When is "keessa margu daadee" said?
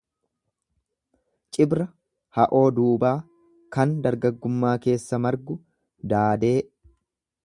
4.87-6.55